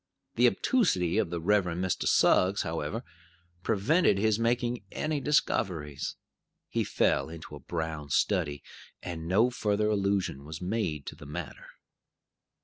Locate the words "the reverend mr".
1.29-2.07